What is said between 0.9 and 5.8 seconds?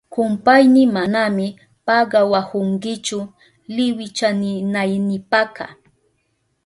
manami pagawahunkichu liwiyachinaynipaka.